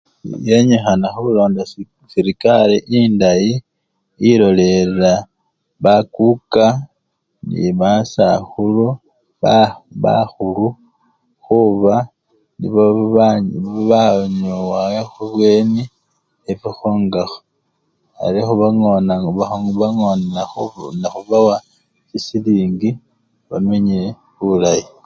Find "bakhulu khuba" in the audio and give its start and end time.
10.03-11.95